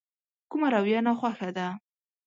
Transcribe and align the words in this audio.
کومه 0.51 0.67
رويه 0.73 0.99
ناخوښه 1.05 1.49
ده. 1.57 1.67